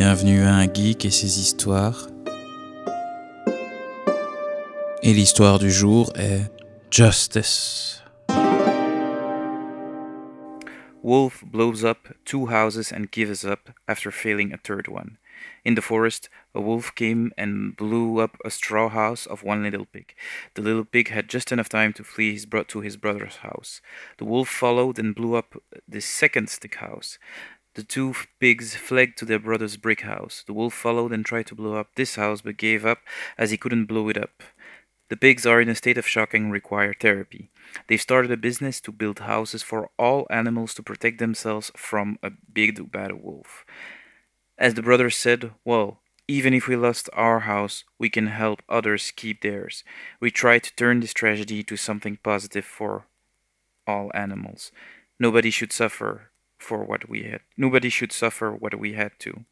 Bienvenue 0.00 0.42
à 0.42 0.54
un 0.54 0.72
geek 0.72 1.04
et 1.06 1.10
ses 1.10 1.40
histoires. 1.40 2.06
Et 5.02 5.12
l'histoire 5.12 5.58
du 5.58 5.72
jour 5.72 6.12
est 6.14 6.52
Justice. 6.88 8.04
Wolf 11.02 11.42
blows 11.44 11.84
up 11.84 12.14
two 12.24 12.46
houses 12.46 12.92
and 12.92 13.10
gives 13.10 13.44
up 13.44 13.70
after 13.88 14.12
failing 14.12 14.52
a 14.52 14.56
third 14.56 14.86
one. 14.86 15.18
In 15.64 15.74
the 15.74 15.82
forest, 15.82 16.28
a 16.54 16.60
wolf 16.60 16.94
came 16.94 17.32
and 17.36 17.76
blew 17.76 18.20
up 18.20 18.36
a 18.44 18.50
straw 18.50 18.88
house 18.88 19.26
of 19.26 19.42
one 19.42 19.62
little 19.62 19.86
pig. 19.86 20.14
The 20.54 20.62
little 20.62 20.84
pig 20.84 21.08
had 21.08 21.28
just 21.28 21.52
enough 21.52 21.68
time 21.68 21.92
to 21.94 22.04
flee 22.04 22.32
his 22.32 22.46
bro- 22.46 22.64
to 22.64 22.80
his 22.80 22.96
brother's 22.96 23.36
house. 23.36 23.80
The 24.18 24.24
wolf 24.24 24.48
followed 24.48 24.98
and 24.98 25.14
blew 25.14 25.34
up 25.34 25.56
the 25.88 26.00
second 26.00 26.50
stick 26.50 26.76
house. 26.76 27.18
The 27.78 27.84
two 27.84 28.12
pigs 28.40 28.74
fled 28.74 29.16
to 29.18 29.24
their 29.24 29.38
brother's 29.38 29.76
brick 29.76 30.00
house. 30.00 30.42
The 30.44 30.52
wolf 30.52 30.74
followed 30.74 31.12
and 31.12 31.24
tried 31.24 31.46
to 31.46 31.54
blow 31.54 31.76
up 31.76 31.94
this 31.94 32.16
house 32.16 32.40
but 32.40 32.56
gave 32.56 32.84
up 32.84 32.98
as 33.38 33.52
he 33.52 33.56
couldn't 33.56 33.84
blow 33.84 34.08
it 34.08 34.18
up. 34.18 34.42
The 35.10 35.16
pigs 35.16 35.46
are 35.46 35.60
in 35.60 35.68
a 35.68 35.76
state 35.76 35.96
of 35.96 36.04
shock 36.04 36.34
and 36.34 36.50
require 36.50 36.92
therapy. 36.92 37.50
They've 37.86 38.00
started 38.00 38.32
a 38.32 38.36
business 38.36 38.80
to 38.80 38.90
build 38.90 39.20
houses 39.20 39.62
for 39.62 39.90
all 39.96 40.26
animals 40.28 40.74
to 40.74 40.82
protect 40.82 41.20
themselves 41.20 41.70
from 41.76 42.18
a 42.20 42.32
big 42.52 42.90
bad 42.90 43.22
wolf. 43.22 43.64
As 44.58 44.74
the 44.74 44.82
brothers 44.82 45.14
said, 45.14 45.52
well, 45.64 46.00
even 46.26 46.52
if 46.52 46.66
we 46.66 46.74
lost 46.74 47.08
our 47.12 47.40
house, 47.46 47.84
we 47.96 48.10
can 48.10 48.26
help 48.26 48.60
others 48.68 49.12
keep 49.14 49.42
theirs. 49.42 49.84
We 50.18 50.32
try 50.32 50.58
to 50.58 50.74
turn 50.74 50.98
this 50.98 51.14
tragedy 51.14 51.62
to 51.62 51.76
something 51.76 52.18
positive 52.24 52.64
for 52.64 53.06
all 53.86 54.10
animals. 54.14 54.72
Nobody 55.20 55.50
should 55.50 55.72
suffer 55.72 56.32
for 56.58 56.84
what 56.84 57.08
we 57.08 57.22
had. 57.24 57.40
Nobody 57.56 57.88
should 57.88 58.12
suffer 58.12 58.52
what 58.52 58.78
we 58.78 58.94
had 58.94 59.12
to. 59.20 59.44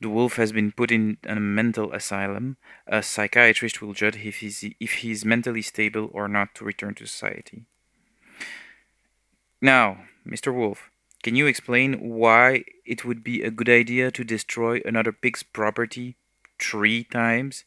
The 0.00 0.08
wolf 0.08 0.36
has 0.36 0.50
been 0.52 0.72
put 0.72 0.90
in 0.90 1.18
a 1.24 1.38
mental 1.38 1.92
asylum. 1.92 2.56
A 2.86 3.02
psychiatrist 3.02 3.82
will 3.82 3.92
judge 3.92 4.16
if 4.16 4.36
he's, 4.36 4.64
if 4.80 4.92
he's 4.94 5.24
mentally 5.24 5.60
stable 5.60 6.08
or 6.12 6.26
not 6.26 6.54
to 6.54 6.64
return 6.64 6.94
to 6.94 7.06
society. 7.06 7.66
Now, 9.60 10.04
Mr. 10.26 10.54
Wolf, 10.54 10.90
can 11.22 11.36
you 11.36 11.46
explain 11.46 12.00
why 12.00 12.64
it 12.86 13.04
would 13.04 13.22
be 13.22 13.42
a 13.42 13.50
good 13.50 13.68
idea 13.68 14.10
to 14.10 14.24
destroy 14.24 14.80
another 14.86 15.12
pig's 15.12 15.42
property 15.42 16.16
three 16.58 17.04
times? 17.04 17.64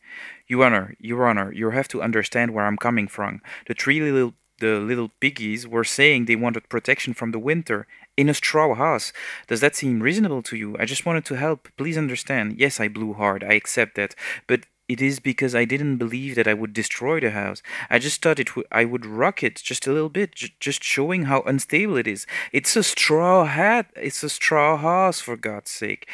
Your 0.47 0.66
Honor, 0.66 0.95
Your 1.00 1.28
Honor, 1.28 1.52
you 1.53 1.69
have 1.69 1.88
to 1.89 2.02
understand 2.02 2.52
where 2.52 2.66
I'm 2.66 2.78
coming 2.78 3.08
from. 3.08 3.41
The 3.67 3.75
three 3.75 4.02
little 4.02 4.34
the 4.59 4.80
little 4.80 5.09
piggies 5.19 5.67
were 5.67 5.84
saying 5.84 6.25
they 6.25 6.38
wanted 6.38 6.69
protection 6.69 7.14
from 7.14 7.31
the 7.31 7.39
winter 7.39 7.86
in 8.16 8.30
a 8.30 8.33
straw 8.33 8.75
house. 8.75 9.11
Does 9.47 9.61
that 9.61 9.75
seem 9.75 10.02
reasonable 10.02 10.42
to 10.44 10.56
you? 10.56 10.75
I 10.80 10.86
just 10.86 11.06
wanted 11.06 11.25
to 11.25 11.36
help. 11.36 11.67
Please 11.78 11.97
understand. 11.97 12.59
Yes, 12.59 12.80
I 12.80 12.88
blew 12.88 13.14
hard. 13.14 13.44
I 13.44 13.53
accept 13.53 13.95
that. 13.95 14.16
But 14.47 14.66
it 14.89 15.02
is 15.02 15.19
because 15.19 15.56
I 15.56 15.66
didn't 15.66 15.97
believe 15.97 16.36
that 16.36 16.47
I 16.47 16.53
would 16.53 16.73
destroy 16.73 17.19
the 17.19 17.31
house. 17.31 17.64
I 17.89 18.00
just 18.00 18.22
thought 18.22 18.39
it 18.39 18.47
w- 18.47 18.67
I 18.72 18.86
would 18.86 19.06
rock 19.06 19.41
it 19.41 19.56
just 19.56 19.88
a 19.88 19.94
little 19.94 20.09
bit, 20.09 20.36
j- 20.36 20.53
just 20.59 20.84
showing 20.84 21.23
how 21.23 21.41
unstable 21.44 21.97
it 21.97 22.08
is. 22.08 22.28
It's 22.52 22.75
a 22.75 22.84
straw 22.84 23.45
hat. 23.45 23.88
It's 23.95 24.23
a 24.23 24.30
straw 24.30 24.78
house, 24.78 25.19
for 25.22 25.38
God's 25.38 25.72
sake. 25.72 26.08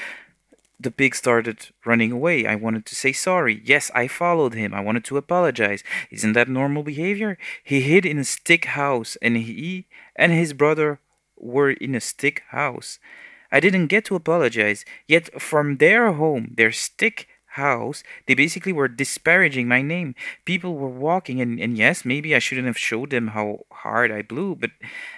The 0.79 0.91
pig 0.91 1.15
started 1.15 1.69
running 1.85 2.11
away. 2.11 2.45
I 2.45 2.55
wanted 2.55 2.85
to 2.85 2.95
say 2.95 3.11
sorry. 3.11 3.61
Yes, 3.65 3.91
I 3.93 4.07
followed 4.07 4.53
him. 4.53 4.73
I 4.73 4.79
wanted 4.81 5.03
to 5.05 5.17
apologize. 5.17 5.83
Isn't 6.09 6.33
that 6.33 6.47
normal 6.47 6.83
behavior? 6.83 7.37
He 7.63 7.81
hid 7.81 8.05
in 8.05 8.17
a 8.19 8.23
stick 8.23 8.65
house, 8.65 9.17
and 9.21 9.35
he 9.35 9.87
and 10.15 10.31
his 10.31 10.53
brother 10.53 10.99
were 11.39 11.71
in 11.71 11.95
a 11.95 11.99
stick 11.99 12.43
house. 12.49 12.99
I 13.51 13.59
didn't 13.59 13.87
get 13.87 14.05
to 14.05 14.15
apologize. 14.15 14.85
Yet 15.07 15.41
from 15.41 15.77
their 15.77 16.11
home, 16.13 16.53
their 16.55 16.71
stick 16.71 17.27
house, 17.51 18.03
they 18.27 18.33
basically 18.33 18.73
were 18.73 18.87
disparaging 18.87 19.67
my 19.67 19.81
name. 19.81 20.15
People 20.45 20.75
were 20.75 20.89
walking, 20.89 21.41
and, 21.41 21.59
and 21.59 21.77
yes, 21.77 22.05
maybe 22.05 22.35
I 22.35 22.39
shouldn't 22.39 22.67
have 22.67 22.77
showed 22.77 23.09
them 23.09 23.29
how 23.29 23.65
hard 23.71 24.11
I 24.11 24.21
blew, 24.21 24.55
but 24.55 24.71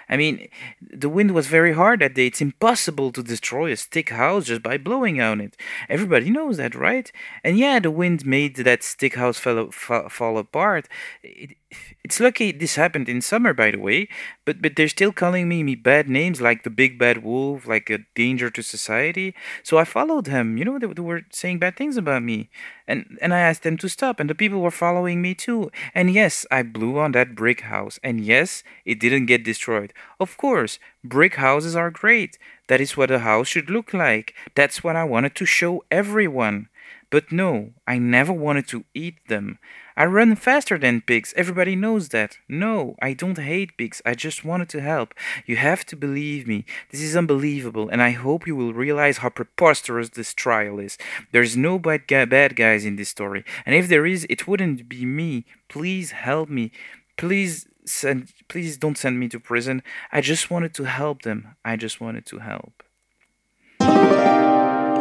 I 0.08 0.16
mean, 0.16 0.48
the 0.80 1.08
wind 1.08 1.30
was 1.32 1.46
very 1.46 1.72
hard 1.72 2.00
that 2.00 2.14
day. 2.14 2.26
It's 2.26 2.40
impossible 2.40 3.12
to 3.12 3.22
destroy 3.22 3.72
a 3.72 3.76
stick 3.76 4.10
house 4.10 4.46
just 4.46 4.62
by 4.62 4.76
blowing 4.76 5.20
on 5.20 5.40
it. 5.40 5.56
Everybody 5.88 6.30
knows 6.30 6.58
that, 6.58 6.74
right? 6.74 7.10
And 7.42 7.58
yeah, 7.58 7.78
the 7.78 7.90
wind 7.90 8.26
made 8.26 8.56
that 8.56 8.82
stick 8.82 9.14
house 9.14 9.38
fall, 9.38 9.70
fall, 9.70 10.08
fall 10.08 10.36
apart. 10.38 10.88
It, 11.22 11.56
it's 12.04 12.20
lucky 12.20 12.52
this 12.52 12.76
happened 12.76 13.08
in 13.08 13.22
summer, 13.22 13.54
by 13.54 13.70
the 13.70 13.78
way, 13.78 14.08
but 14.44 14.60
but 14.60 14.76
they're 14.76 14.88
still 14.88 15.12
calling 15.12 15.48
me, 15.48 15.62
me 15.62 15.74
bad 15.74 16.08
names 16.08 16.40
like 16.40 16.64
the 16.64 16.70
big 16.70 16.98
bad 16.98 17.22
wolf, 17.24 17.66
like 17.66 17.88
a 17.88 18.00
danger 18.14 18.50
to 18.50 18.62
society. 18.62 19.34
So 19.62 19.78
I 19.78 19.84
followed 19.84 20.26
him. 20.26 20.58
You 20.58 20.64
know, 20.66 20.78
they, 20.78 20.88
they 20.88 21.02
were 21.02 21.22
saying 21.30 21.60
bad 21.60 21.76
things 21.76 21.96
about 21.96 22.22
me, 22.32 22.50
and 22.90 23.18
and 23.22 23.32
I 23.34 23.40
asked 23.48 23.62
them 23.62 23.76
to 23.78 23.88
stop, 23.88 24.20
and 24.20 24.28
the 24.30 24.40
people 24.42 24.60
were 24.60 24.82
following 24.84 25.18
me 25.20 25.32
too. 25.34 25.70
And 25.94 26.06
yes, 26.20 26.46
I 26.50 26.62
blew 26.62 26.98
on 26.98 27.12
that 27.12 27.34
brick 27.34 27.60
house, 27.74 27.98
and 28.02 28.20
yes, 28.32 28.62
it 28.84 29.00
didn't 29.00 29.26
get 29.26 29.44
destroyed. 29.44 29.92
Of 30.18 30.36
course, 30.36 30.78
brick 31.04 31.34
houses 31.36 31.74
are 31.76 31.90
great. 32.02 32.38
That 32.68 32.80
is 32.80 32.96
what 32.96 33.10
a 33.10 33.20
house 33.20 33.48
should 33.48 33.70
look 33.70 33.92
like. 33.92 34.34
That's 34.54 34.82
what 34.84 34.96
I 34.96 35.04
wanted 35.04 35.34
to 35.36 35.46
show 35.46 35.84
everyone. 35.90 36.68
But 37.12 37.30
no, 37.30 37.74
I 37.86 37.98
never 37.98 38.32
wanted 38.32 38.66
to 38.68 38.86
eat 38.94 39.28
them. 39.28 39.58
I 39.98 40.06
run 40.06 40.34
faster 40.34 40.78
than 40.78 41.02
pigs. 41.02 41.34
Everybody 41.36 41.76
knows 41.76 42.08
that. 42.08 42.38
No, 42.48 42.96
I 43.02 43.12
don't 43.12 43.36
hate 43.36 43.76
pigs. 43.76 44.00
I 44.06 44.14
just 44.14 44.46
wanted 44.46 44.70
to 44.70 44.80
help. 44.80 45.12
You 45.44 45.56
have 45.56 45.84
to 45.86 45.94
believe 45.94 46.48
me. 46.48 46.64
This 46.90 47.02
is 47.02 47.14
unbelievable, 47.14 47.90
and 47.90 48.00
I 48.00 48.12
hope 48.12 48.46
you 48.46 48.56
will 48.56 48.72
realize 48.72 49.18
how 49.18 49.28
preposterous 49.28 50.08
this 50.08 50.32
trial 50.32 50.78
is. 50.78 50.96
There's 51.32 51.54
no 51.54 51.78
bad, 51.78 52.08
guy, 52.08 52.24
bad 52.24 52.56
guys 52.56 52.86
in 52.86 52.96
this 52.96 53.10
story, 53.10 53.44
and 53.66 53.74
if 53.74 53.88
there 53.88 54.06
is, 54.06 54.26
it 54.30 54.48
wouldn't 54.48 54.88
be 54.88 55.04
me. 55.04 55.44
Please 55.68 56.12
help 56.12 56.48
me. 56.48 56.72
Please 57.18 57.68
send. 57.84 58.32
Please 58.48 58.78
don't 58.78 58.96
send 58.96 59.20
me 59.20 59.28
to 59.28 59.38
prison. 59.38 59.82
I 60.10 60.22
just 60.22 60.50
wanted 60.50 60.72
to 60.76 60.84
help 60.84 61.22
them. 61.22 61.56
I 61.62 61.76
just 61.76 62.00
wanted 62.00 62.24
to 62.32 62.38
help. 62.38 62.82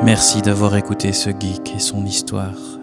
Merci 0.03 0.41
d'avoir 0.41 0.75
écouté 0.75 1.13
ce 1.13 1.29
geek 1.29 1.75
et 1.75 1.79
son 1.79 2.03
histoire. 2.05 2.80